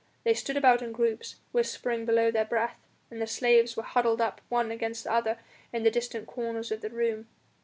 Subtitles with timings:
[0.23, 2.79] They stood about in groups, whispering below their breath,
[3.11, 5.37] and the slaves were huddled up one against the other
[5.71, 7.27] in the distant corners of the room.